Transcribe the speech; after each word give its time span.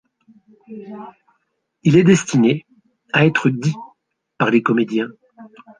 Il 1.83 1.95
est 1.95 2.03
destiné 2.03 2.65
à 3.13 3.27
être 3.27 3.51
dit 3.51 3.75
par 4.39 4.49
les 4.49 4.63
comédiens. 4.63 5.09